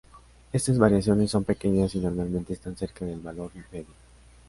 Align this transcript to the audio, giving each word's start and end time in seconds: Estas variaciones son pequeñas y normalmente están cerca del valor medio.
Estas 0.51 0.79
variaciones 0.79 1.29
son 1.29 1.43
pequeñas 1.43 1.93
y 1.93 1.99
normalmente 1.99 2.53
están 2.53 2.75
cerca 2.75 3.05
del 3.05 3.19
valor 3.19 3.51
medio. 3.71 3.93